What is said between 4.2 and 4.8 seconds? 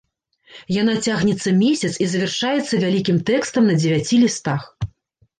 лістах.